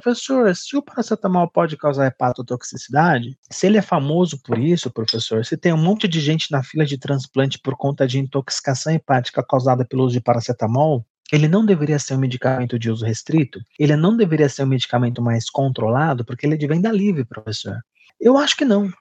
[0.00, 5.56] professor, se o paracetamol pode causar hepatotoxicidade, se ele é famoso por isso, professor, se
[5.56, 9.84] tem um monte de gente na fila de transplante por conta de intoxicação hepática causada
[9.84, 13.60] pelo uso de paracetamol, ele não deveria ser um medicamento de uso restrito?
[13.78, 17.78] Ele não deveria ser um medicamento mais controlado, porque ele é de venda livre, professor?
[18.20, 18.92] Eu acho que não.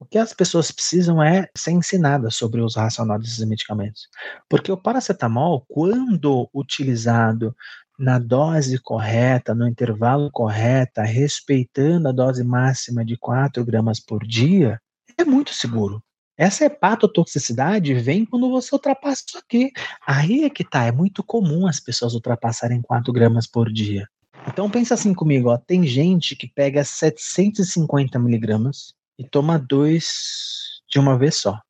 [0.00, 4.08] O que as pessoas precisam é ser ensinadas sobre o uso racional desses medicamentos.
[4.48, 7.54] Porque o paracetamol, quando utilizado
[8.00, 14.80] na dose correta, no intervalo correto, respeitando a dose máxima de 4 gramas por dia,
[15.18, 16.02] é muito seguro.
[16.34, 19.70] Essa hepatotoxicidade vem quando você ultrapassa isso aqui.
[20.06, 24.08] Aí é que tá, é muito comum as pessoas ultrapassarem 4 gramas por dia.
[24.48, 30.98] Então pensa assim comigo, ó, tem gente que pega 750 miligramas e toma dois de
[30.98, 31.60] uma vez só.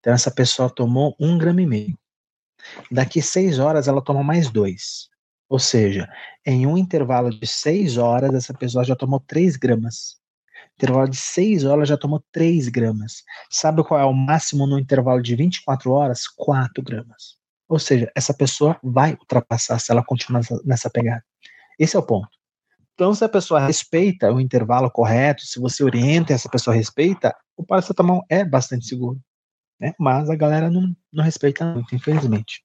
[0.00, 1.98] Então essa pessoa tomou um grama e meio.
[2.90, 5.08] Daqui seis horas ela toma mais dois.
[5.50, 6.08] Ou seja,
[6.46, 10.20] em um intervalo de seis horas essa pessoa já tomou três gramas.
[10.76, 13.24] Intervalo de seis horas já tomou três gramas.
[13.50, 16.28] Sabe qual é o máximo no intervalo de 24 horas?
[16.28, 17.36] Quatro gramas.
[17.68, 21.24] Ou seja, essa pessoa vai ultrapassar se ela continuar nessa pegada.
[21.78, 22.30] Esse é o ponto.
[22.94, 27.34] Então, se a pessoa respeita o intervalo correto, se você orienta e essa pessoa respeita,
[27.56, 29.20] o paracetamol é bastante seguro.
[29.80, 29.94] Né?
[29.98, 32.62] Mas a galera não, não respeita muito, infelizmente.